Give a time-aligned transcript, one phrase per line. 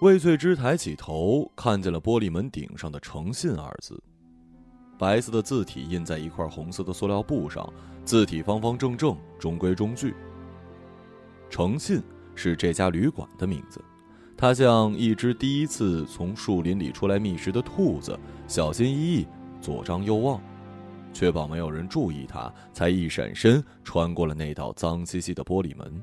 [0.00, 4.02] 魏翠芝抬起头，看见了玻璃门顶上的“诚信”二字，
[4.98, 7.70] 白色的字体印在一块红色的塑料布上，
[8.02, 10.14] 字体方方正正，中规中矩。
[11.50, 12.00] 诚信
[12.34, 13.78] 是这家旅馆的名字。
[14.38, 19.26] 它像一只第一次从树林里出来觅食的兔子，小心翼翼，
[19.60, 20.40] 左张右望，
[21.12, 26.02] 确保没有人注意它，才一闪身穿过了那道脏兮兮的玻璃门。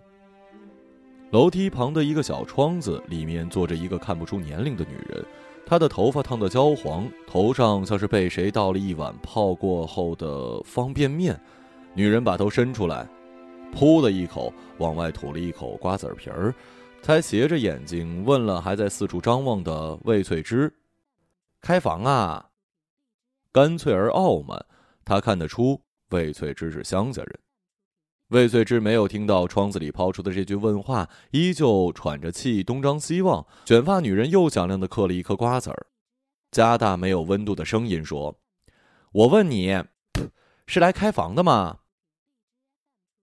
[1.31, 5.26] 楼梯旁的一个小窗子里面坐着一个看不出年龄的女人，
[5.66, 11.38] 她的头发烫得焦黄，头上像是被谁倒了一碗泡过后的方便面。
[11.94, 13.05] 女人把头伸出来，
[13.76, 16.55] 噗的一口往外吐了一口瓜子皮儿，
[17.02, 20.73] 才斜着眼睛问了还在四处张望的魏翠芝
[21.59, 22.45] ：“开房啊？”
[23.52, 24.66] 干脆而傲慢，
[25.03, 27.39] 他看得出魏翠芝是乡下人。
[28.30, 33.47] 魏翠芝没有听到窗子里抛出的这句问话，依旧喘着气东张西望。
[33.64, 35.88] 卷发女人又响亮的嗑了一颗瓜子儿，
[36.52, 38.38] 加大没有温度的声音说
[39.14, 39.81] ：“我问你，
[40.66, 41.80] 是来开房的吗？”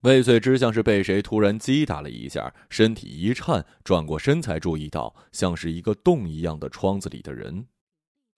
[0.00, 7.66] 魏翠芝像是被谁突然击打了一下，身体一颤，转过身才注意到像是一个洞一样的窗子里的人。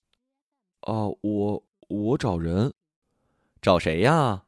[0.83, 2.75] “啊，我我找人，
[3.63, 4.47] 找谁呀？”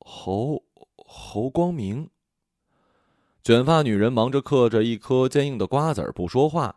[0.00, 0.64] 侯。
[1.12, 2.08] 侯光明。
[3.42, 6.76] 卷发女人忙着嗑着一颗坚硬的瓜子儿，不说话。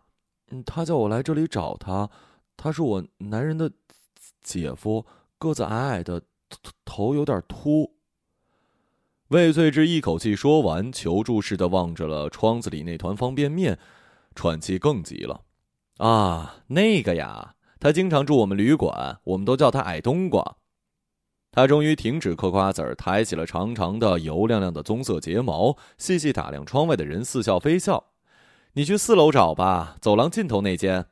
[0.50, 2.10] 嗯，他叫我来这里找他，
[2.58, 3.72] 他是我男人的
[4.42, 5.06] 姐夫，
[5.38, 7.94] 个子矮矮的，头头有点秃。
[9.28, 13.78] 魏翠芝一口气说完，求助似的望着了窗子里那团方便面，
[14.34, 15.42] 喘气更急了。
[15.98, 20.58] 啊，那个呀，他经常住我们旅馆，我们都叫他矮冬瓜。
[21.56, 28.06] 他终于停止嗑瓜子儿，抬起了长长的、油亮亮的棕色睫毛，细细打量窗外的人，似笑非笑
[28.74, 31.06] ：“你去四楼找吧，走廊尽头那间。”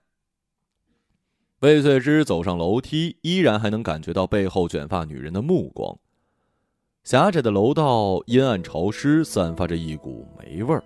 [1.61, 5.95] 魏翠芝走上楼梯，依然还能感觉到背后卷发女人的目光。
[7.03, 10.83] 狭窄的楼道阴暗潮湿，散发着一股霉味儿。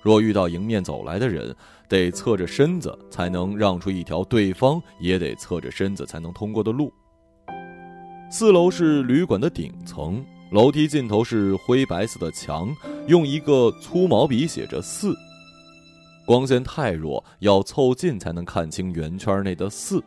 [0.00, 1.54] 若遇到迎面走来的人，
[1.90, 6.90] 得侧着身子才能让出一条对方也得侧着身子才能通过的路。
[8.30, 12.74] 四楼是旅馆的顶层，楼梯尽头是灰白色的墙，
[13.06, 15.16] 用一个粗毛笔写着“四”。
[16.26, 20.04] 光线太弱，要凑近才能看清圆圈内的“四”。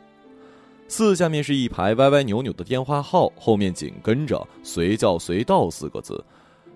[0.87, 6.23] 四下面是一排歪歪扭扭的电话号，后面紧跟着“随叫随到”四个字，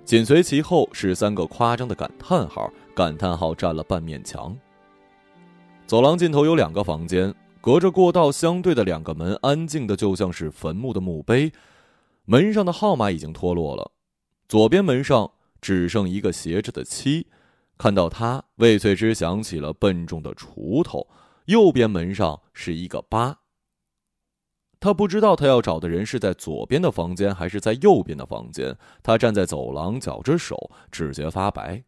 [0.03, 4.57] 紧随其后是三个夸张的感叹号，感叹号占了半面墙。
[5.85, 7.31] 走廊尽头有两个房间。
[7.65, 11.51] 隔着过道相对的两个门，安静的就像是坟墓的墓碑，
[12.25, 13.91] 门上的号码已经脱落了。
[14.47, 17.25] 左边门上只剩一个斜着的七，
[17.75, 21.07] 看到它，魏翠芝想起了笨重的锄头。
[21.45, 23.39] 右边门上是一个八。
[24.79, 28.77] 他不知道他要找的人是在左边的房间还是在右边的房间。
[29.01, 31.83] 他站在走廊，绞着手，指节发白。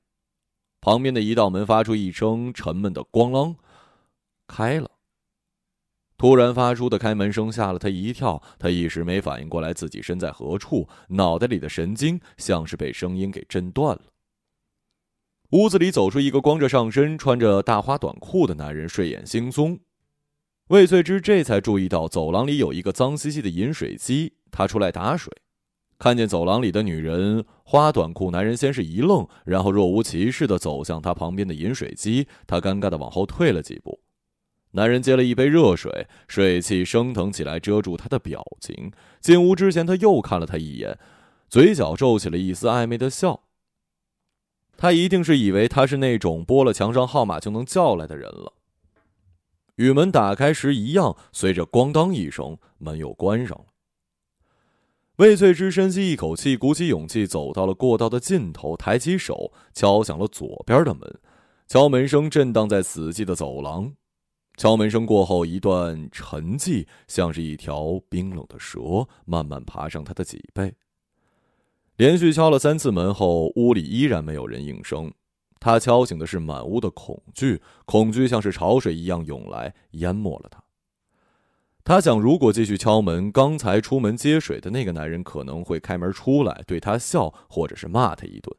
[0.81, 3.57] 旁边的一道门发出一声沉闷的“咣啷”，
[4.47, 4.89] 开了。
[6.17, 14.01] 突然发出的开门声吓了他一跳，他一时没反应过来自己身在何处，脑袋里的神经像是被声音给震断了。
[15.51, 19.79] 屋子里走出一个光着上身、穿着大花短裤的男人，睡眼惺忪。
[20.69, 25.31] 魏翠芝这才注意到走廊里有一个脏兮兮的饮水机，她出来打水，
[25.99, 33.99] 看见走廊里的女人，花短裤男人先是一愣，然后若无其事的走向他旁边的饮水机，他尴尬的往后退了几步。
[34.71, 38.91] 男人接了一杯热水，水汽升腾起来，遮住他的表情。
[39.21, 40.99] 进屋之前，他又看了他一眼，
[41.49, 43.43] 嘴角皱起了一丝暧昧的笑。
[44.75, 48.53] 他一定是以为他是那种拨了墙上号码就能叫来的人了。
[49.77, 53.65] 与门打开时一样，随着“咣当”一声，门又关上了。
[55.15, 61.19] 魏翠芝深吸一口气，鼓起勇气走到了过道的尽头，抬起手敲响了左边的门。
[61.67, 63.93] 敲门声震荡在死寂的走廊。
[64.57, 70.73] 敲门声过后，一段沉寂，像是一条冰冷的蛇慢慢爬上他的脊背。
[71.97, 75.13] 连续敲了三次门后，屋里依然没有人应声。
[75.59, 80.63] 他敲醒的是满屋的恐惧，恐惧像是潮水一样涌来，淹没了他。
[81.83, 88.55] 他想，如果继续敲门，刚才出门接水的那个男人可能会开门出来，对他笑，或者是骂他一顿。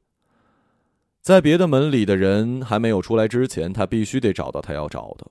[1.20, 5.26] 在别的门里的人还没有出来之前，他必须得找到他要找的。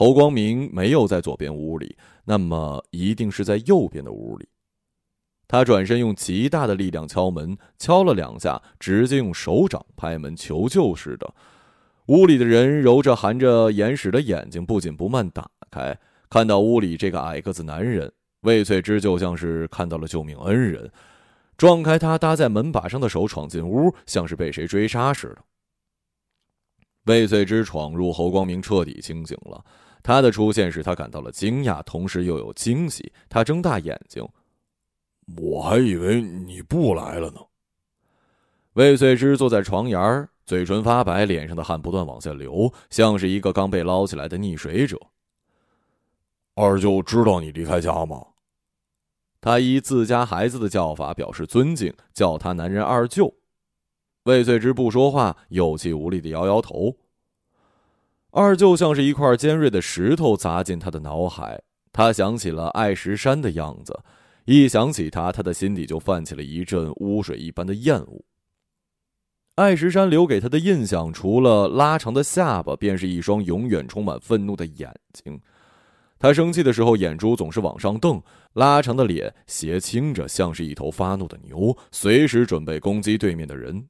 [0.00, 1.94] 侯光明没有在左边屋里，
[2.24, 4.48] 那么一定是在右边的屋里。
[5.46, 11.34] 他转身用极大的力量敲门，敲了两下，直接用手掌拍门求救似的。
[12.06, 15.94] 屋里的人揉着含着眼屎的眼睛，不紧不慢打开，
[16.30, 18.10] 看到屋里这个矮个子男人，
[18.40, 20.90] 魏翠芝就像是看到了救命恩人，
[21.58, 25.42] 撞开他搭在门把上的手，闯进屋，像是被谁追杀似的。
[27.04, 29.62] 魏翠芝闯入，侯光明彻底清醒了。
[30.02, 33.12] 他的出现使他感到了惊讶，同时又有惊喜。
[33.28, 34.26] 他睁大眼睛
[35.36, 37.40] ：“我还以为你不来了呢。”
[38.74, 44.98] 魏翠芝坐在床沿嘴唇发白，脸上的汗不断往下流，像是一个刚被捞起来的溺水者。
[46.54, 48.24] 二舅知道你离开家吗？
[49.40, 53.34] 他依自家孩子的叫法表示尊敬，叫他男人二舅。
[54.24, 56.94] 魏翠芝不说话，有气无力的摇摇头。
[58.32, 61.60] 二舅像是一块尖锐的石头砸进他的脑海，
[61.92, 63.98] 他想起了艾石山的样子，
[64.44, 68.24] 一想起他，他的心底就泛起了一阵污水一般的厌恶。
[69.56, 75.38] 艾石山留给他的印象，除了拉长的下巴，便是一双永远充满愤怒的眼睛。
[76.18, 78.22] 他生气的时候，眼珠总是往上瞪，
[78.52, 83.88] 拉长的脸斜倾着，像是一头发怒的牛，随时准备攻击对面的人。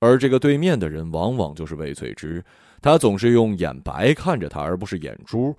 [0.00, 2.44] 而这个对面的人，往往就是魏翠芝。
[2.80, 5.56] 他总是用眼白看着他，而不是眼珠。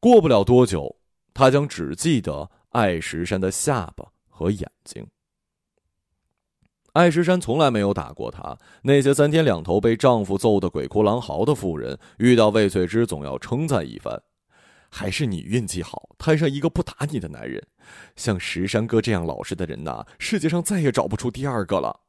[0.00, 0.96] 过不了多久，
[1.32, 5.06] 他将只记得艾石山的下巴和眼睛。
[6.92, 8.56] 艾石山从来没有打过他。
[8.82, 14.22] 那些三天两头被丈夫揍得鬼哭狼嚎的妇人，遇到魏翠芝总要称赞一番
[14.88, 17.66] ：“还是你运气好，摊上一个不打你的男人。
[18.14, 22.02] 像石山哥这样老实的人呐，世界上再也找不出第二个了。”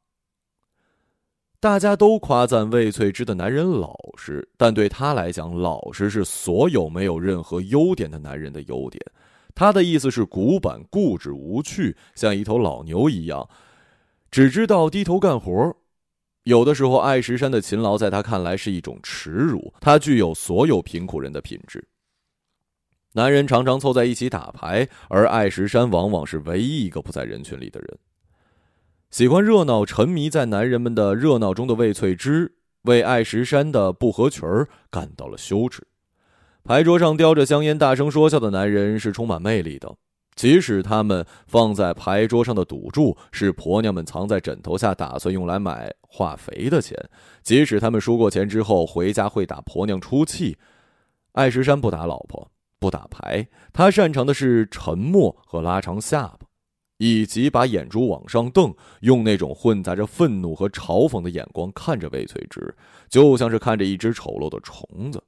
[1.66, 9.04] 大家都夸赞魏翠芝的男人老实，但对她来讲，老实是所有没有任何优点的男人的优点。
[9.56, 13.50] 他的意思是古板、固执、无趣，像一头老牛一样，
[14.30, 15.76] 只知道低头干活。
[16.44, 19.74] 有的时候，艾石山的勤劳在他看来是一种耻辱。
[19.82, 21.84] 他具有所有贫苦人的品质。
[23.14, 27.98] 男人常常凑在一起打牌，而艾石山往往是唯一一个不在人群里的人。
[29.12, 35.82] 喜欢热闹、沉迷在男人们的热闹中的魏翠芝，为艾石山的不合群儿感到了羞耻。
[36.64, 39.96] 牌桌上叼着香烟、大声说笑的男人是充满魅力的，
[40.36, 46.98] 即使他们放在牌桌上的赌注是婆娘们藏在枕头下，打算用来买化肥的钱；
[47.42, 50.58] 即使他们输过钱之后回家会打婆娘出气，
[51.32, 56.40] 艾石山不打老婆，不打牌，他擅长的是沉默和拉长下巴。
[56.98, 62.76] 以及把眼珠往上瞪，用那种混杂着愤怒和嘲讽的眼光看着魏翠芝，
[63.10, 65.24] 就像是看着一只丑陋的虫子。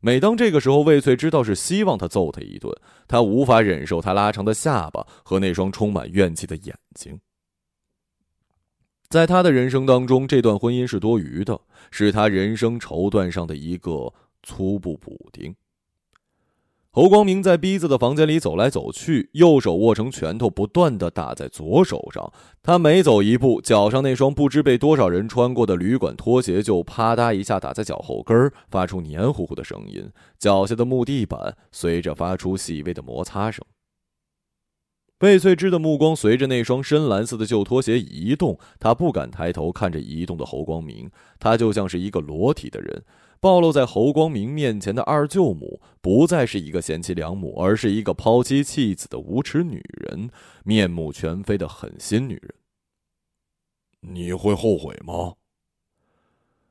[0.00, 2.72] 每当这个时候，魏翠芝倒是希望他揍他一顿，
[3.08, 7.18] 他无法忍受他拉长的下巴和那双充满怨气的眼睛。
[9.08, 11.58] 在他的人生当中，这段婚姻是多余的，
[11.90, 15.56] 是他人生绸缎上的一个粗布补丁。
[16.90, 22.32] 侯光明在逼子的房间里走来走去，右手握成拳头，不断的打在左手上。
[22.62, 30.10] 他每走一步，脚上那双不知被多少人穿过的旅馆拖鞋就啪嗒一下打在脚后跟发出黏糊糊的声音。
[30.38, 33.62] 脚下的木地板随着发出细微的摩擦声。
[35.18, 43.04] 贝翠芝的目光随着那双深蓝色的旧拖鞋移动，她不敢抬头看着移动的侯光明，他就像是一个裸体的人。
[43.40, 50.28] 暴露在侯光明面前的二舅母，不再是一个贤妻良母，而是一个抛妻弃子的无耻女人，
[50.64, 52.54] 面目全非的狠心女人。
[54.00, 55.34] 你会后悔吗？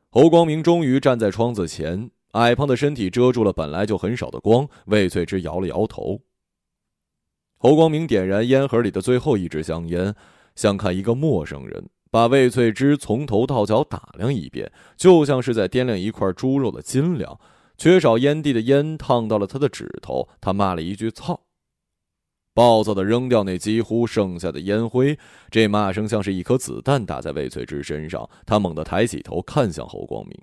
[0.10, 4.68] 侯光明终于站在窗子前，矮胖的身体遮住了本来就很少的光。
[4.86, 6.22] 魏翠芝摇了摇头。
[7.58, 10.14] 侯光明点燃烟盒里的最后一支香烟，
[10.56, 11.90] 像看一个陌生人。
[12.10, 17.40] 把魏翠芝从头到脚打量一遍，就像是在掂量一块猪肉的斤两。
[17.78, 21.42] 缺少烟蒂的烟烫到了他的指头，他骂了一句“操”，
[22.56, 25.20] 暴躁的扔掉那几乎剩下的烟灰。
[25.52, 30.36] 这骂声像是一颗子弹打在魏翠芝身上，他猛地抬起头看向侯光明。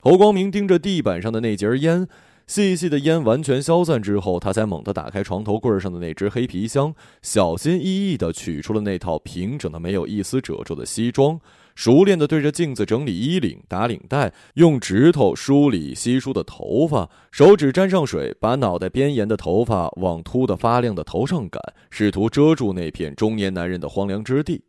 [0.00, 2.08] 侯光明盯着地板上的那截烟。
[2.52, 11.40] 细细的烟完全消散之后，他才猛地打开床头柜上的那只黑皮箱，小心翼翼地取出了那套平整的、没有一丝褶皱的西装，
[11.74, 24.62] 熟练地对着镜子整理衣领、打领带，用指头梳理稀疏的头发，手指沾上水，把脑袋边沿的头发往秃得发亮的头上赶，试图遮住那片中年男人的荒凉之地。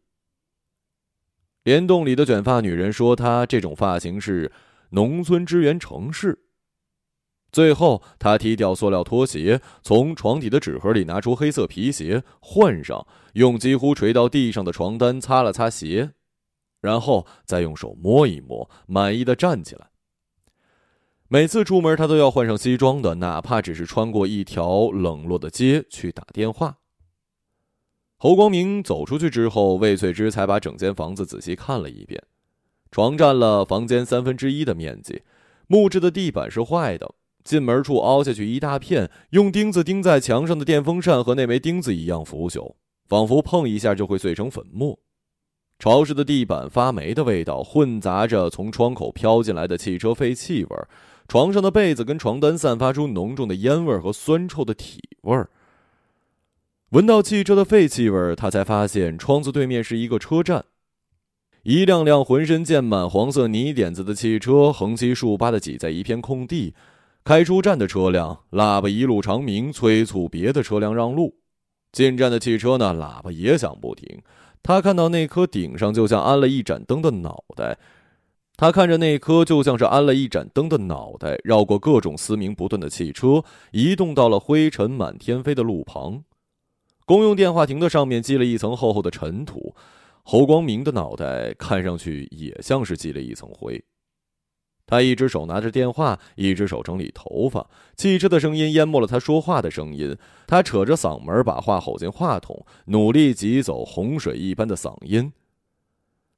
[1.65, 4.49] 连洞里的卷发女人说：“她这种发型是
[4.91, 6.39] 农村支援城市。”
[7.53, 16.13] 最后，他踢掉塑料拖鞋，从床底的纸盒里拿出黑色皮鞋，换上，用几乎垂到地上的床单擦了擦鞋，
[16.81, 19.91] 然后再用手摸一摸，满意的站起来。
[21.27, 26.79] 每次出门，他都要换上西装的，哪怕只是穿过一条冷落的街去打电话。
[28.17, 32.19] 侯光明走出去之后，魏翠芝才把整间房子仔细看了一遍。
[32.89, 35.21] 床占了房间三分之一的面积，
[35.67, 42.75] 木质的地板是坏的，进门处凹下去一大片，用钉子钉在墙上的电风扇和那枚钉子一样腐朽，
[43.07, 44.97] 仿佛碰一下就会碎成粉末。
[45.79, 50.69] 潮湿的地板，发霉的味道，混杂着从窗口飘进来的汽车废气味
[51.27, 55.49] 床上的被子跟床单散发出浓重的烟味和酸臭的体味儿
[56.89, 60.65] 闻到汽车的废气味他才发现窗子对面是一个车站。
[61.63, 66.75] 一辆辆浑身溅满黄色泥点子的汽车横七竖八地挤在一片空地，
[67.25, 71.29] 开出站的车辆喇叭一路长鸣，催促别的车辆让路；
[71.93, 74.21] 进站的汽车呢，喇叭也响不停。
[74.61, 77.77] 他看到那颗顶上就像安了一盏灯的脑袋，
[78.57, 86.23] 他看着那颗就像是安了一盏灯的脑袋，绕过各种嘶鸣不断的汽车，移动到了灰尘满天飞的路旁。
[87.05, 89.73] 公用电话亭的上面积了一层厚厚的尘土。
[90.25, 93.83] 侯光明的脑袋看上去也像是积了一层灰。
[94.85, 97.67] 他一只手拿着电话，一只手整理头发。
[97.95, 100.15] 汽车的声音淹没了他说话的声音。
[100.45, 105.31] 他扯着嗓门把话吼进话筒，努力挤走洪水一般的嗓音。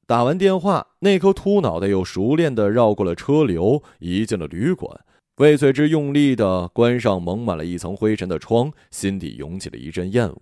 [0.07, 5.01] 打完电话，那颗秃脑袋又熟练地绕过了车流，移进了旅馆。
[5.37, 10.41] 魏翠芝用力地关上蒙满了一层灰尘的窗，心底涌起了一阵厌恶。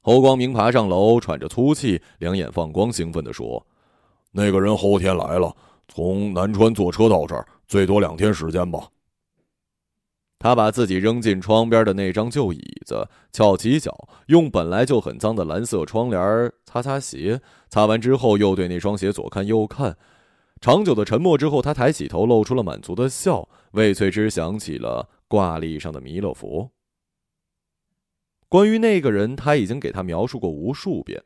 [0.00, 3.66] 侯光明爬上楼，喘着粗气，两眼放光，兴奋地说
[4.30, 5.54] ：“那个人后天来了，
[5.96, 8.90] 从南川坐车到这儿，最多两天时间吧。”
[10.38, 19.96] 他把自己扔进窗边的那张旧椅子，翘起脚，用本来就很脏的蓝色窗帘擦擦鞋，擦完之后又对那双鞋左看右看。
[20.60, 23.48] 长久的沉默之后，他抬起头，露出了满足的笑。
[23.70, 26.70] 魏翠芝想起了挂历上的弥勒佛。
[28.50, 31.24] 关于那个人，他已经给他描述过无数遍。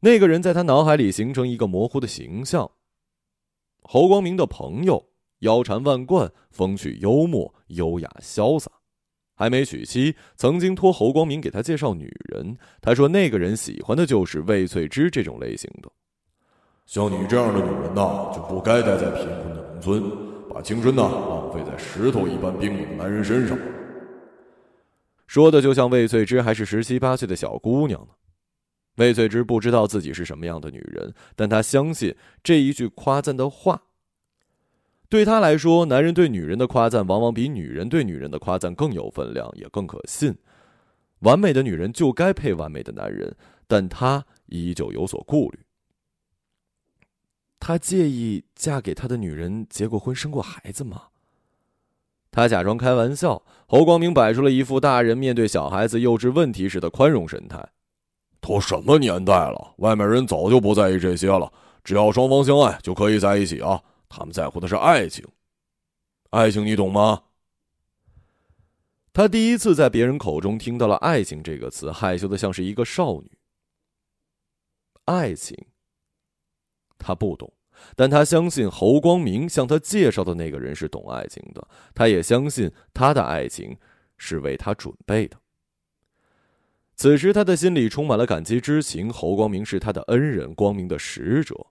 [0.00, 2.68] 那个人在他脑海里形成一个模糊的形象：
[3.84, 5.04] 侯光明的朋友，
[5.40, 8.70] 腰缠万贯，风趣幽默，优雅潇洒，
[9.36, 12.56] 还没娶妻，曾经托侯光明给他介绍女人。
[12.80, 15.90] 他说，那个人喜欢的就是魏翠芝这种类型的。
[16.86, 20.02] 像你这样的女人呐，就不该待在贫困的农村，
[20.52, 23.58] 把青春呐浪费在石头一般冰冷的男人身上。
[25.26, 28.08] 说的就像魏翠芝还是十七八岁的小姑娘呢。
[28.96, 33.82] 魏翠芝不知道自己是什么样的女人，但她相信这一句夸赞的话。
[35.08, 40.36] 对她来说，男人对女人的夸赞往往比女人对女人的夸赞更有分量，也更可信。
[41.20, 43.36] 完美的女人就该配完美的男人，
[43.66, 45.60] 但她依旧有所顾虑。
[47.58, 51.04] 她介意嫁给他的女人结过婚、生过孩子吗？
[52.30, 57.64] 他假装开玩笑，侯光明摆出了一副大人面对小孩子幼稚问题时的宽容神态。
[58.46, 61.50] 都什么年代了，外面人早就不在意这些了，
[61.82, 63.82] 只要双方相爱就可以在一起啊！
[64.06, 65.26] 他们在乎的是爱情，
[66.28, 67.22] 爱情你懂吗？
[69.14, 73.32] 他第一次在别人口中听到了“爱情”这个词，害羞的像是一个少女。
[75.06, 75.56] 爱情，
[76.98, 77.50] 他不懂。
[77.96, 83.74] 但他相信侯光明向他介绍的那个人是懂爱情的，他也相信他的爱情
[84.18, 85.36] 是为他准备的。
[86.96, 89.12] 此时，他的心里充满了感激之情。
[89.12, 91.66] 侯光明是他的恩人，光明的使者。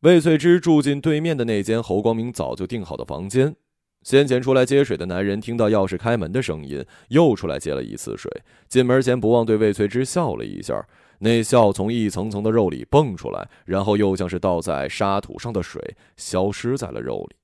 [0.00, 3.56] 魏翠芝住进对面的那间侯光明早就订好的房间。
[4.02, 8.30] 先前出来接水的男人听到钥匙开门的声音，又出来接了一次水。
[8.68, 10.86] 进门前不忘对魏翠芝笑了一下。
[11.18, 17.36] 那笑从一层层的肉里蹦出来，然后又像是倒在沙土上的水，消失在了肉里。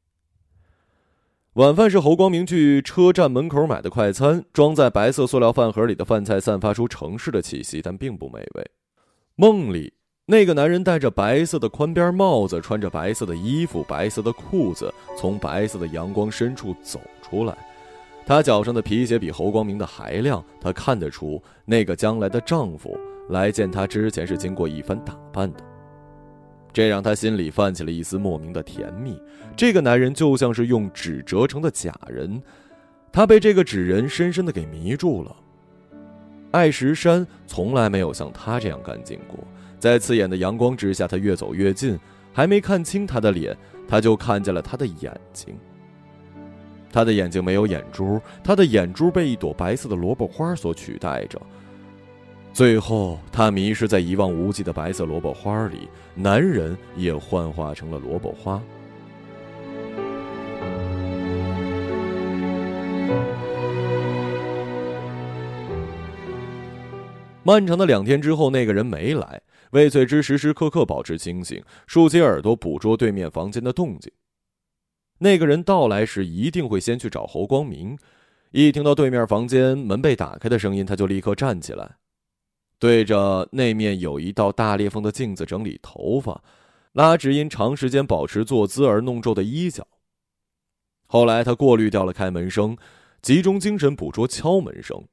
[1.56, 8.70] 晚饭是侯光明去车站门口买的快餐，装在白色塑料饭盒里的饭菜散发出城市的气息，但并不美味。
[9.36, 9.92] 梦里，
[10.24, 17.54] 那个男人戴着白色的宽边帽子，穿着白色的衣服、白色的裤子，从白色的阳光深处走出来。
[18.24, 22.98] 他脚上的皮鞋比侯光明的还亮，他看得出那个将来的丈夫。
[23.28, 25.58] 来见他之前是经过一番打扮的，
[26.72, 29.20] 这让他心里泛起了一丝莫名的甜蜜。
[29.56, 32.42] 这个男人就像是用纸折成的假人，
[33.12, 35.36] 他被这个纸人深深的给迷住了。
[36.50, 39.38] 爱石山从来没有像他这样干净过，
[39.78, 41.98] 在刺眼的阳光之下，他越走越近，
[42.32, 43.56] 还没看清他的脸，
[43.88, 45.54] 他就看见了他的眼睛。
[46.90, 51.40] 他的眼睛没有眼珠，他的眼珠被一朵白色的萝卜花所取代着。
[52.52, 58.62] 最后，他迷失在一望无际的白色萝卜花里，男人也幻化成了萝卜花。
[67.42, 69.40] 漫长的两天之后，那个人没来。
[69.70, 74.12] 魏翠芝时时刻刻保持清醒，竖起耳朵捕捉对面房间的动静。
[75.18, 77.98] 那个人到来时，一定会先去找侯光明。
[78.50, 81.96] 一听到对面房间门被打开的声音，他就立刻站起来，
[82.82, 86.42] 对着那面有一道大裂缝的镜子整理头发，
[86.94, 89.86] 拉直因长时间保持坐姿而弄皱的衣角。
[91.06, 92.76] 后来，他过滤掉了开门声，
[93.20, 95.06] 集中精神捕捉敲门声。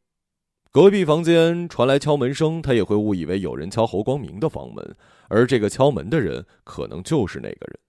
[0.71, 4.95] 隔壁房间传来敲门声，他也会误以为有人敲侯光明的房门，
[5.27, 7.79] 而这个敲门的人可能就是那个人。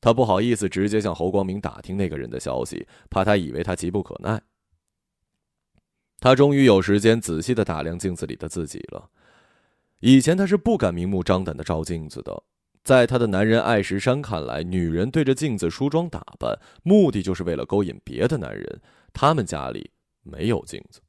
[0.00, 4.42] 他不好意思直接向侯光明打听那个人的消息，怕他以为他急不可耐。
[6.20, 9.10] 他终于有时间仔细的打量镜子里的自己了。
[10.00, 12.42] 以前他是不敢明目张胆的照镜子的，
[12.84, 18.80] 在他的男人艾石山看来，女人对着镜子梳妆打扮，目的就是为了勾引别的男人。
[19.12, 19.90] 他们家里
[20.22, 21.00] 没有镜子。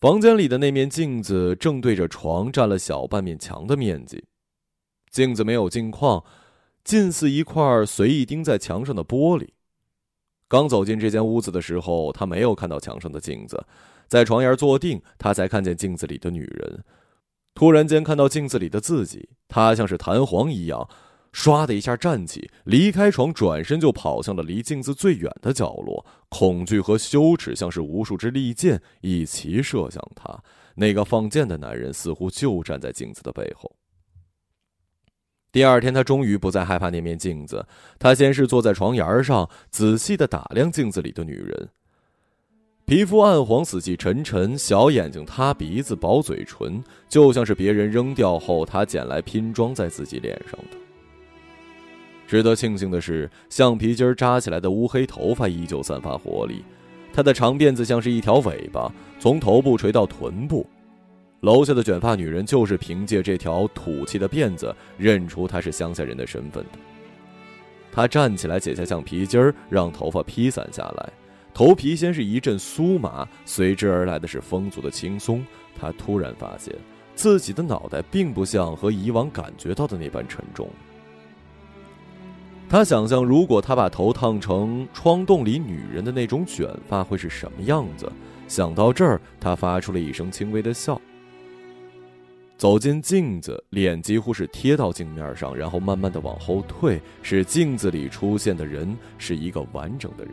[0.00, 4.24] 房间里的那面镜子正对着床，占了小半面墙的面积。
[5.10, 6.22] 镜子没有镜框，
[6.84, 9.48] 近似一块随意钉在墙上的玻璃。
[10.48, 13.64] 刚走进这间屋子的时候，他没有看到墙上的镜子，
[14.06, 16.84] 在床沿坐定，他才看见镜子里的女人。
[17.54, 20.88] 突然间看到镜子里的自己，他像是弹簧一样。
[21.32, 26.06] 唰的一下站起，离开床，转身就跑向了离镜子最远的角落。
[26.30, 30.42] 恐惧和羞耻像是无数支利箭一齐射向他。
[30.76, 33.70] 那个放箭的男人似乎就站在镜子的背后。
[35.56, 37.64] 第二天，他终于不再害怕那面镜子。
[37.98, 41.70] 他先是坐在床沿上，仔细的打量镜子里的女人。
[42.84, 50.76] 皮肤暗黄，死气沉沉，小眼睛，塌鼻子，薄嘴唇，就像是别人扔掉后他捡来拼装在自己脸上的。
[52.26, 56.62] 值得庆幸的是，橡皮筋扎起来的乌黑头发依旧散发活力，
[57.14, 60.66] 他的长辫子像是一条尾巴，从头部垂到臀部。
[61.40, 66.78] 楼下的卷发女人就是凭借这条土气的辫子认出她是乡下人的身份的。
[67.92, 71.12] 她站起来，解下橡皮筋儿，让头发披散下来。
[71.54, 75.44] 头皮先是一阵酥麻，随之而来的是风足的轻松。
[75.78, 76.74] 她突然发现
[77.14, 80.68] 自己的脑袋并不像和以往感觉到的那般沉重。
[82.68, 88.10] 他想象，如果他把头烫成窗洞里女人的那种卷发，会是什么样子。
[88.48, 91.00] 想到这儿，他发出了一声轻微的笑。
[92.56, 100.32] 走进镜子，脸几乎是贴到镜面上，然后慢慢的往后退，使镜子里出现的人是一个完整的人。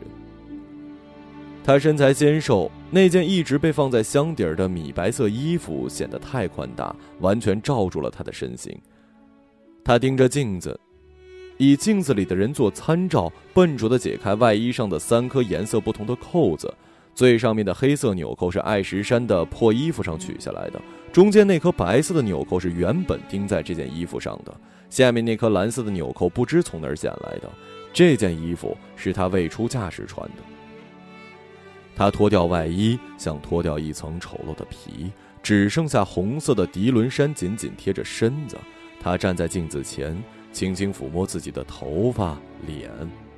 [1.62, 8.74] 他身材纤瘦，那件一直被放在箱底儿的米白色衣服显得太宽大，完全罩住了他的身形。
[9.84, 10.78] 他盯着镜子。
[11.56, 16.72] 以镜子里的人做参照，笨拙地解开外衣上的三颗颜色不同的扣子。
[17.14, 20.82] 最上面的黑色纽扣是艾石山的破衣服上取下来的，
[21.14, 24.52] 中间那颗白色的纽扣是原本钉在这件衣服上的，
[24.90, 27.48] 下面那颗蓝色的纽扣不知从哪儿捡来的。
[27.92, 30.42] 这件衣服是他未出嫁时穿的。
[31.94, 38.58] 他脱掉外衣，像脱掉一层丑陋的皮，只剩下红色的涤纶衫紧紧贴着身子。
[39.00, 40.20] 他站在镜子前。
[40.52, 42.88] 轻轻抚摸自己的头发、脸、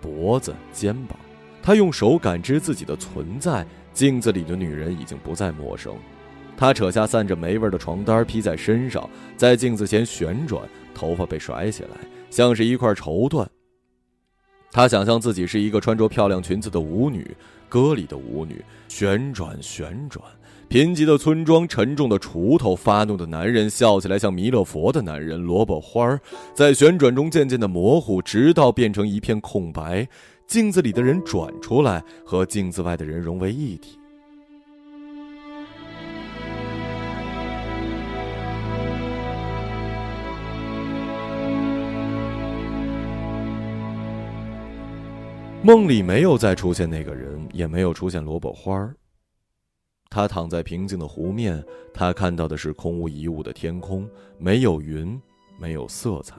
[0.02, 1.18] 脖子、肩膀，
[1.62, 3.66] 他用手感知自己的存在。
[3.94, 5.94] 镜子里的女人已经不再陌生。
[6.56, 10.62] 他扯下散着霉味的床单披在身上，在镜子前旋转，
[10.94, 11.90] 头发被甩起来，
[12.30, 13.46] 像是一块绸缎。
[14.72, 17.34] 他想象自己是一个穿着漂亮裙子的舞女，
[17.68, 20.22] 歌里的舞女，旋转旋转。
[20.68, 25.40] 贫瘠的村庄，沉重的锄头，发怒的男人，笑起来像弥勒佛的男人。
[25.40, 26.20] 萝卜花儿
[26.54, 30.06] 在旋转中渐渐的模糊，直到变成一片空白。
[30.46, 33.98] 镜子里的人转出来，和镜子外的人融为一体。
[45.66, 48.88] 梦里没有再出现那个人，也没有出现萝卜花
[50.08, 51.60] 他躺在平静的湖面，
[51.92, 55.20] 他看到的是空无一物的天空，没有云，
[55.58, 56.36] 没有色彩。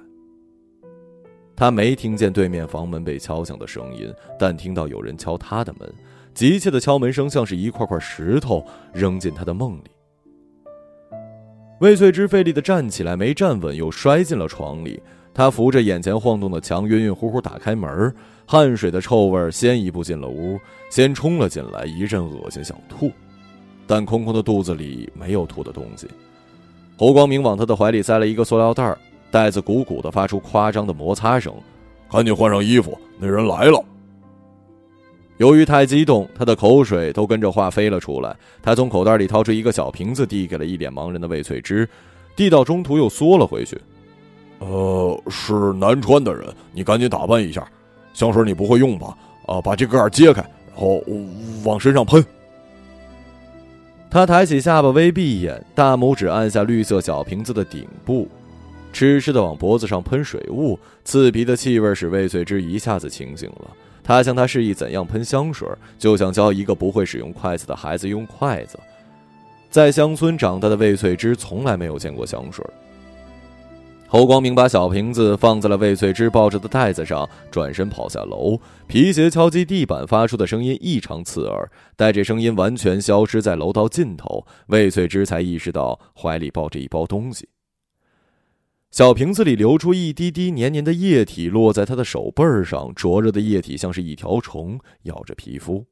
[1.58, 4.10] 他没听见对面房门被敲响的声音，
[4.40, 5.94] 但听到有人敲他的门，
[6.34, 9.92] 急切的敲门声像是一块块石头扔进他的梦里。
[11.82, 15.04] 魏翠芝费力的站起来，没站稳，又摔进了床里。
[15.34, 18.16] 他扶着眼前晃动的墙，晕晕乎乎打开门，
[18.50, 20.58] 汗水的臭味先一步进了屋，
[20.90, 23.12] 先冲了进来，一阵恶心，想吐。
[23.86, 26.08] 但空空的肚子里没有吐的东西。
[26.98, 28.98] 侯光明往他的怀里塞了一个塑料袋
[29.30, 31.54] 袋子鼓鼓的，发出夸张的摩擦声。
[32.10, 33.84] 赶紧换上衣服，那人来了。
[35.36, 38.34] 由于太激动，他的口水都跟着话飞了出来。
[38.64, 41.88] 他从口袋里掏出一个小瓶子，递给了一脸茫然的魏翠芝，
[42.34, 43.78] 递到中途又缩了回去。
[44.60, 47.70] 呃，是南川的人，你赶紧打扮一下。
[48.18, 49.16] 香水你不会用吧？
[49.46, 50.42] 啊，把这盖揭开，
[50.76, 51.04] 然后
[51.64, 52.26] 往身上喷。
[54.10, 58.28] 他抬起下巴，微闭眼，大拇指按下绿色小瓶子的顶部，
[58.92, 63.68] 痴痴的往脖子上喷水雾，刺鼻的气味使魏翠芝一下子清醒了。
[64.04, 68.80] 他向他示意怎样喷香水，就像教一个不会使用筷子的孩子用筷子。
[69.70, 72.66] 在乡村长大的魏翠芝从来没有见过香水。
[74.10, 78.58] 侯光明把小瓶子放在了魏翠芝抱着的袋子上，转身跑下楼。
[78.88, 81.70] 皮鞋敲击地板发出的声音异常刺耳。
[81.98, 87.50] 待这声音完全消失在楼道尽头，魏翠芝才意识到怀里抱着一包东西。
[88.90, 95.86] 小瓶子里流出一滴滴黏黏的液体，落在他的手背上，灼热的液体像是一条虫咬着皮肤。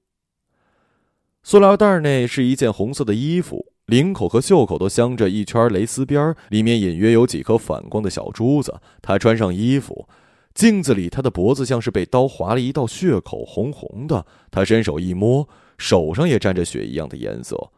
[1.44, 8.82] 塑料袋内是一件红色的衣服，领口和袖口都镶着一圈蕾丝边，里面隐约有几颗反光的小珠子。
[9.02, 10.08] 她穿上衣服，
[10.56, 14.26] 镜子里他的脖子像是被刀划了一道血口，红红的。
[14.50, 17.72] 他伸手一摸，手上也沾着血一样的颜色，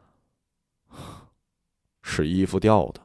[2.03, 3.01] 是衣服掉的。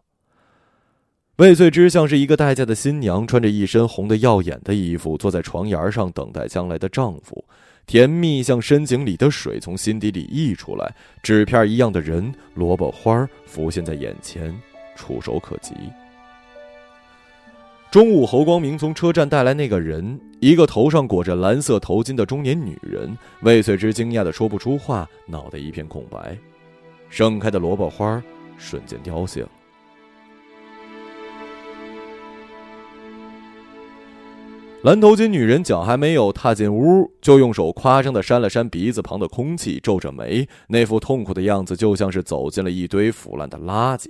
[1.37, 7.45] 魏翠芝像是一个待嫁的新娘，穿着一身红的耀眼的衣服，坐在床沿上等待将来的丈夫。
[7.87, 10.95] 甜蜜像深井里的水，从心底里溢出来。
[11.23, 14.55] 纸片一样的人，萝卜花浮现在眼前，
[14.97, 15.75] 触手可及。
[17.91, 23.15] 中午，侯光明从车站带来那个人，一个头上裹着蓝色头巾的中年女人。
[23.43, 26.39] 魏翠芝惊讶的说不出话，脑袋一片空白。
[27.11, 28.23] 盛开的萝卜花
[28.57, 29.51] 瞬间凋谢了。
[34.83, 44.09] 蓝头巾女人脚还没有踏进屋，就用手夸张的扇了扇鼻子旁的空气，皱着眉，那副痛苦的样子就像是走进了一堆腐烂的垃圾。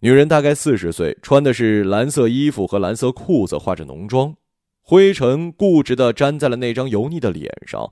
[0.00, 4.36] 女人大概四十岁，穿的是蓝色衣服和蓝色裤子，化着浓妆，
[4.82, 7.90] 灰尘固执地粘在了那张油腻的脸上，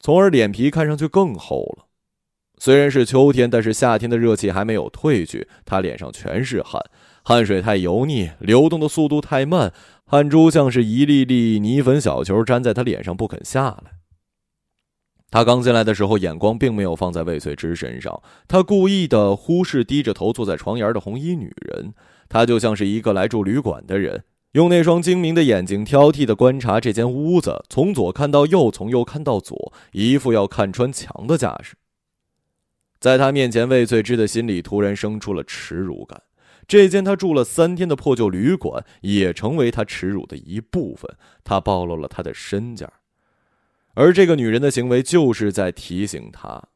[0.00, 1.86] 从而脸皮看上去更厚了。
[2.58, 6.82] 虽然是秋天，但是夏天的热气还没有褪去，她脸上全是汗，
[7.22, 9.72] 汗水太油腻，流动的速度太慢。
[10.04, 13.92] 汗珠像是一粒粒泥粉小球粘在他脸上不肯下来。
[15.30, 21.94] 他刚进来的时候，眼光并没有放在魏翠芝身上，他故意的忽视低着头坐在床沿的红衣女人。
[22.28, 31.76] 他就像是一个来住旅馆的人，用那双精明的眼睛挑剔的观察这间屋子，从左看到右，从右看到左，一副要看穿墙的架势。
[32.98, 36.20] 在他面前，魏翠芝的心里突然生出了耻辱感。
[36.70, 41.10] 这间他住了三天的破旧旅馆也成为他耻辱的一部分。
[41.42, 42.88] 他暴露了他的身价，
[43.94, 46.68] 而这个女人的行为就是在提醒他，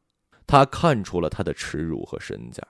[0.48, 2.60] 他看出了他的耻辱和身价。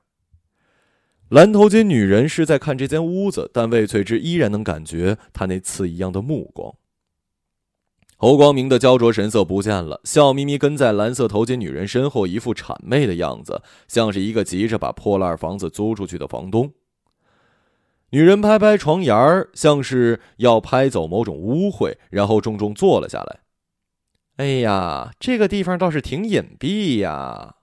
[1.31, 6.75] 蓝头巾女人是在看这间屋子，但魏翠芝依然能感觉她那刺一样的目光。
[8.19, 16.71] 侯光明的焦灼神色不见了，笑眯眯跟在蓝色头巾女人身后，一副谄媚的样子，像是一个急着把破烂房子租出去的房东。
[18.15, 23.41] 女人拍拍床沿儿，像是要拍走某种污秽，然后重重坐了下来。
[24.37, 27.57] 哎呀，这个地方倒是挺隐蔽呀。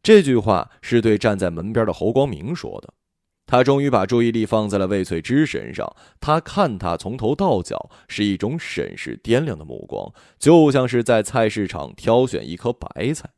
[0.00, 2.94] 这句话是对站在门边的侯光明说的。
[3.46, 5.92] 他终于把注意力放在了魏翠芝身上。
[6.20, 13.30] 他看她从头到脚是一种审视掂量的目光，就像是在菜市场挑选一颗白菜。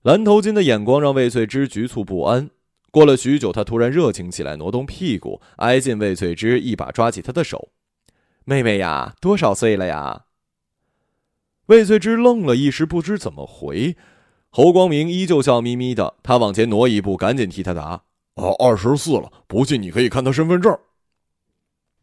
[0.00, 2.48] 蓝头巾的眼光让魏翠芝局促不安。
[2.94, 7.70] 过了许久，他突然热情起来，挪动屁股，挨近魏翠芝，一把抓起她的手
[8.46, 10.26] ：“妹妹呀，多少岁了呀？”
[11.66, 13.96] 魏翠芝愣了一时，不知怎么回。
[14.48, 18.02] 侯光明依旧笑眯眯的，他往前挪一步，赶紧替他答
[18.38, 20.78] ：“啊，二十四了，不信你可以看他身份证。”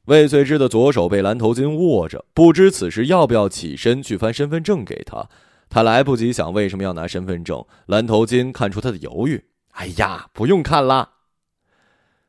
[0.08, 5.30] 魏翠芝的左手被蓝头巾握着，不知此时要不要起身去翻身份证给他。
[5.70, 9.46] 他来不及想为什么要拿身份证，蓝头巾看出他的犹豫。
[9.72, 11.12] 哎呀，不用看啦。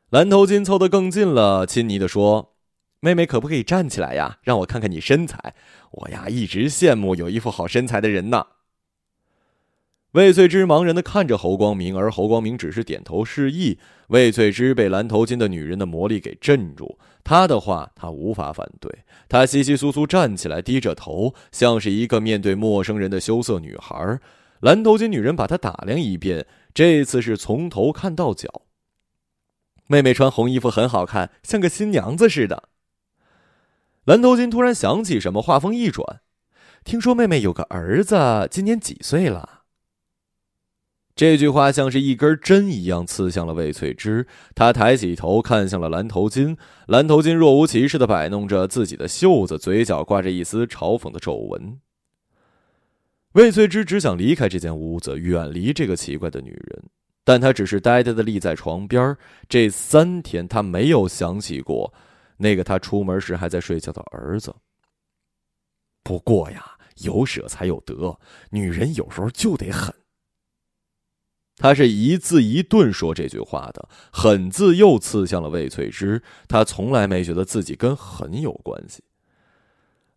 [0.09, 2.55] 蓝头巾凑得更近了，亲昵的说
[3.01, 4.37] ：“妹妹，可不可以站起来呀？
[4.43, 5.55] 让我看看你身材。
[5.91, 8.45] 我呀，一直羡慕有一副好身材的人呢。”
[10.13, 13.79] 魏翠芝茫然的看着侯光明，而侯光明只是点头示意。
[14.09, 18.99] 魏翠芝被蓝头巾的女人的魔力给镇住，她的话她无法反对。
[19.27, 24.19] 她稀稀疏疏站起来，低着头，像是一个面对陌生人的羞涩女孩。
[24.59, 28.63] 蓝头巾女人把她打量一遍，这次是从头看到脚。
[29.87, 32.69] 妹妹穿红衣服很好看，像个新娘子似的。
[34.05, 36.21] 蓝头巾突然想起什么，话锋一转
[36.83, 39.61] ：“听说妹妹有个儿子，今年几岁了？”
[41.15, 44.25] 这句话像是一根针一样刺向了魏翠芝。
[44.55, 46.57] 她抬起头看向了蓝头巾，
[46.87, 51.79] 蓝头巾若无其事的摆弄着自己的袖子，嘴角挂着一丝嘲讽的皱纹。
[53.33, 56.83] 魏翠芝只想离开这间屋子，远离这个奇怪的女人，
[57.23, 59.17] 但她只是呆呆的立在床边。
[59.49, 61.93] 这三天，她没有想起过
[62.37, 64.53] 那个她出门时还在睡觉的儿子。
[66.03, 68.19] 不过呀，有舍才有得，
[68.51, 69.93] 女人有时候就得狠。
[71.55, 76.21] 他是一字一顿说这句话的，狠字又刺向了魏翠芝。
[76.47, 79.03] 他从来没觉得自己跟狠有关系。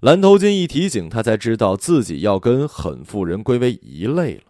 [0.00, 4.42] 蓝头巾一提醒他，才知道自己要跟狠妇人归为一类了。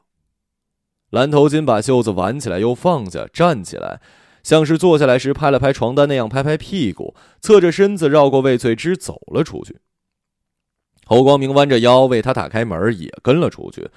[1.11, 4.01] 蓝头巾把袖子挽起来又放下，站起来，
[4.43, 9.79] 像是坐下来时拍了拍床单那样拍拍屁股，侧着身子绕过魏翠芝走了出去。
[11.05, 13.89] 侯光明弯着腰为他打开门，也跟了出去。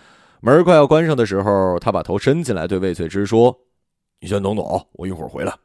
[0.41, 3.61] 门快要关上的时候，他把头伸进来，对魏翠芝说
[4.21, 5.57] ：“你先等等，我一会儿回来。”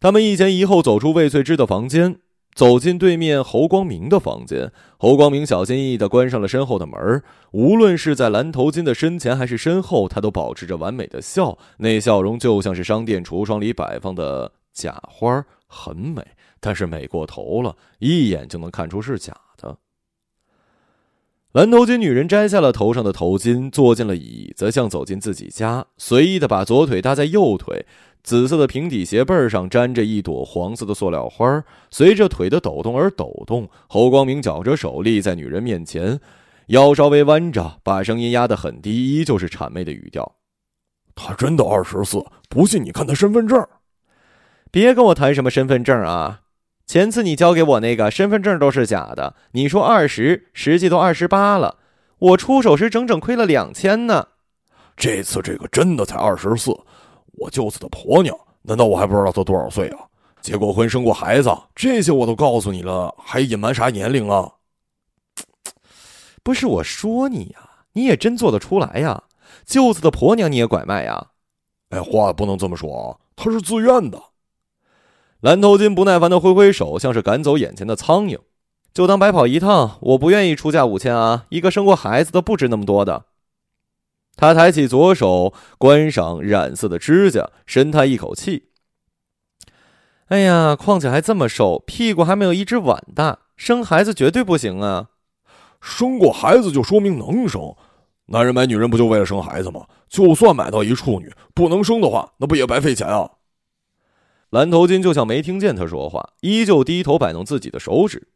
[0.00, 2.18] 他们一前一后走出魏翠芝的房间，
[2.56, 4.72] 走进对面侯光明的房间。
[4.98, 7.22] 侯光明小心翼翼地关上了身后的门。
[7.52, 16.26] 无论是在蓝头巾的身前还是身后，他都保持着完美的笑，那笑容就像是商店橱窗里摆放的假花，很美，
[16.58, 19.76] 但是美过头了，一眼就能看出是假的。
[21.52, 27.86] 蓝头巾女人摘下了头上的头巾，坐进了椅子，像走进自己家，随意的把左腿搭在右腿，
[28.26, 31.62] 紫色的平底鞋背上粘着一朵黄色的塑料花，
[31.92, 33.70] 随着腿的抖动而抖动。
[33.86, 36.18] 侯光明绞着手立在女人面前，
[36.66, 40.34] 腰稍微弯着，把声音压得很低，依旧是谄媚的语调
[41.14, 43.64] ：“他真的二十四，不信你看他身份证。
[44.72, 46.40] 别跟我谈什么身份证啊！”
[46.84, 51.76] 前次你交给我那个身份证都是假的，你说二十，实际都二十八了。
[52.18, 54.26] 我出手时整整亏了两千呢。
[54.96, 56.76] 这次这个真的才二十四，
[57.36, 60.00] 我舅子的婆娘，难道我还不知道她多少岁啊？
[60.40, 64.52] 结过婚，生过孩子，这些我都告诉你了，还隐瞒啥年龄啊？
[66.42, 69.24] 不是我说你呀，你也真做得出来呀？
[69.64, 71.28] 舅子的婆娘你也拐卖呀？
[71.90, 74.20] 哎，话不能这么说啊，她是自愿的。
[75.40, 78.38] 蓝头巾不耐烦的挥挥手，像是赶走眼前的苍蝇，
[78.94, 79.98] 就当白跑一趟。
[80.00, 83.26] 我不愿意出价五千啊，一个生过孩子的不值那么多的。
[84.36, 88.68] 他抬起左手，观赏染色的指甲，深叹一口气
[90.28, 95.08] ：“哎呀，况且还这么瘦，屁股还没有一只碗大，生孩子绝对不行啊！
[95.80, 97.74] 生过孩子就说明能生，
[98.26, 99.86] 男人买女人不就为了生孩子吗？
[100.08, 103.30] 就算买到一处女，不能生的话，那不也白费钱啊？”
[104.50, 108.28] 蓝头巾就像没听见他说话，依旧低头摆弄自己的手指。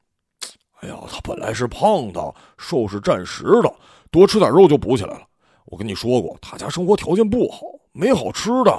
[0.80, 3.74] 哎呀，他本来是胖的，瘦是暂时的，
[4.10, 5.26] 多吃点肉就补起来了。
[5.70, 8.72] 我跟你说过，他家生活条件不好，没好吃的。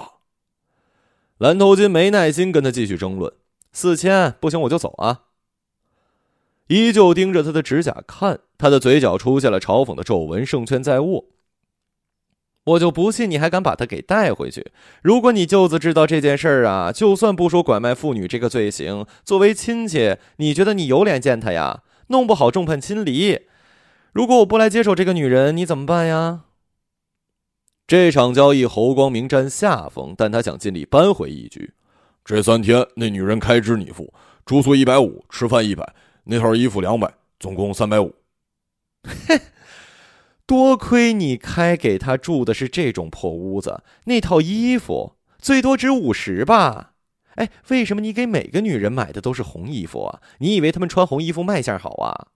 [1.37, 3.33] 蓝头巾没耐心跟他继续争论。
[3.73, 5.21] 四千不行，我就走啊！
[6.67, 11.25] 依旧盯着他的指甲看，他的嘴角出现了嘲讽的皱纹，胜券在握。
[12.65, 14.71] 我就不信你还敢把他给带回去！
[15.01, 21.81] 如果你舅子知道这件事儿啊，就算不说拐卖妇女这个罪行，作为亲戚，你觉得你有脸见他呀？
[22.07, 23.39] 弄不好众叛亲离。
[24.11, 26.41] 如果我不来接手这个女人，你怎么办呀？
[27.91, 31.73] 这场交易，侯光明占下风，但他想尽力扳回一局。
[32.23, 34.13] 这三天，那女人开支你付，
[34.45, 38.15] 住宿一百五，吃饭一百，那套衣服两百，总共三百五。
[39.03, 39.41] 嘿。
[40.47, 46.93] 多亏你开给他住的是这种破屋子，那套衣服最多值五十吧？
[47.35, 50.21] 哎，为什么你给每个女人买的都是红衣服啊？
[50.37, 52.27] 你以为她们穿红衣服卖相好啊？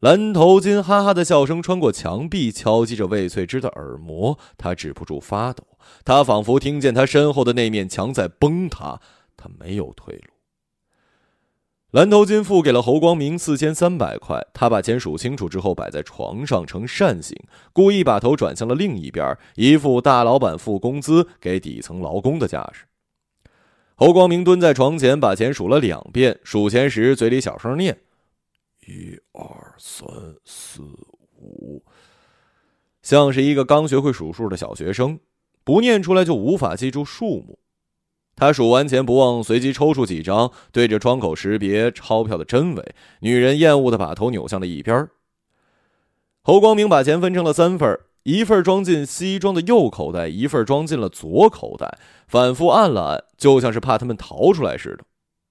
[0.00, 5.64] 蓝头巾哈哈的笑声穿过墙壁，敲击着魏翠芝的耳膜，她止不住发抖，
[6.04, 9.00] 她仿佛听见她身后的那面墙在崩塌，
[9.38, 10.34] 她没有退路。
[11.92, 17.34] 蓝头巾付给了侯光明四千三百块，他把钱数清楚之后摆在床上呈扇形，
[17.72, 22.84] 故意把头转向了另一边，一副大老板付工资给底层劳工的架势。
[23.94, 27.96] 侯光明蹲在床前，把钱数了两遍，数钱时嘴里小声念
[28.86, 30.08] ：“一二三
[30.44, 30.82] 四
[31.38, 31.82] 五。”
[33.02, 35.20] 像是一个刚学会数数的小学生，
[35.62, 37.58] 不念出来就无法记住数目。
[38.34, 42.94] 他数完钱不忘随机抽出几张，对着窗口识别钞票的真伪。
[43.20, 45.08] 女人厌恶的把头扭向了一边。
[46.42, 55.04] 侯光明把钱分成了三份一份装进西装的右口袋，一份装进了左口袋，反复按了按，就像是怕他们逃出来似的。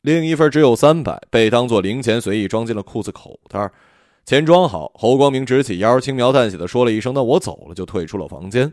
[0.05, 3.71] 另一份只有三百，被当做零钱随意装进了裤子口袋。
[4.23, 8.71] 钱装好，侯光明直起腰，轻描淡写的说了一声：“那我走了。”就退出了房间。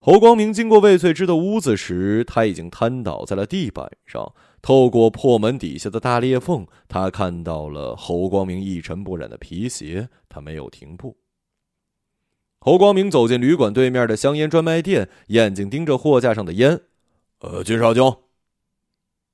[0.00, 4.34] 侯光明经过魏翠芝的屋子时，他已经瘫倒在了地板上。
[4.60, 10.08] 透过破门底下的大裂缝，他看到了侯光明一尘不染的皮鞋。
[10.28, 11.16] 他没有停步。
[12.58, 16.80] 侯光明走进旅馆对面的香烟专卖店，眼睛盯着货架上的烟。
[17.38, 18.23] 呃，金少兄。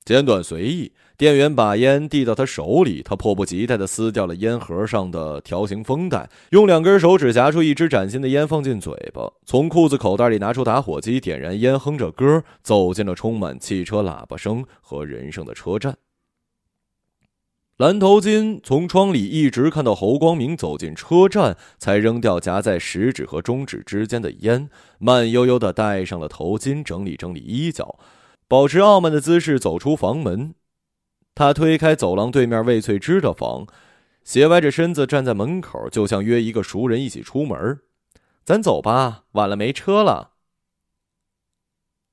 [0.03, 15.95] 简短随意，店员把烟递到他手里，他迫不及待地撕掉了烟盒上的条形封带，用两根手指夹出一支崭新的烟放进嘴巴，从裤子口袋里拿出打火机，点燃烟，哼着歌走进了充满汽车喇叭声和人声的车站。
[17.77, 27.99] 蓝头巾从窗里一直看到侯光明走进车站，才扔掉夹在食指和中指之间的烟，慢悠悠地戴上了头巾，整理整理衣角。
[28.51, 30.55] 保持傲慢的姿势走出房门，
[31.33, 33.65] 他推开走廊对面魏翠芝的房，
[34.25, 37.79] 斜歪着身子站在门口，就像约一个熟人一起出门。
[38.43, 40.31] 咱走吧，晚了没车了。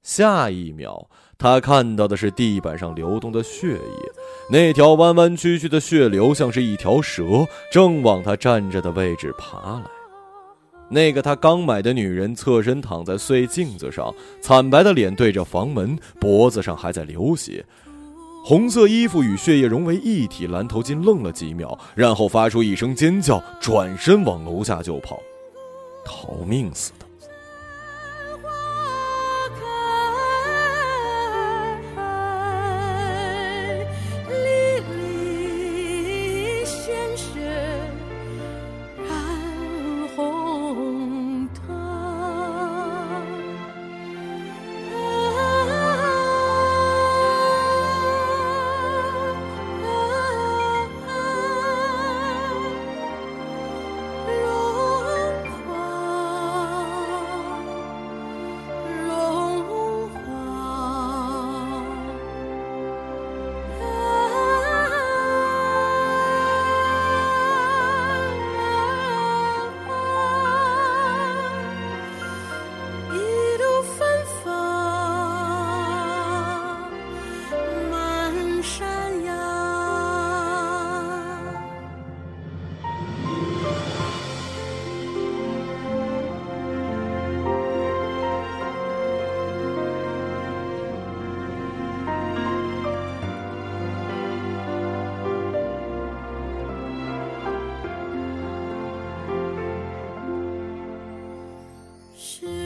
[0.01, 4.13] 下一秒，他看到的是地板上流动的血液，
[4.53, 9.98] 那条弯弯曲曲的血流像是一条蛇，正往他站着的位置爬来。
[10.91, 17.65] 那个他刚买的女人侧身躺在碎镜子上，惨白的脸对着房门，脖子上还在流血，
[18.45, 20.47] 红色衣服与血液融为一体。
[20.47, 25.21] 蓝头巾愣了几秒，然后发出一声尖叫，转身往楼下就跑，
[26.05, 26.93] 逃命死
[102.19, 102.58] 是